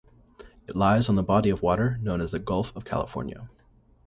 [0.67, 3.47] It lies on the body of water known as the Gulf of California.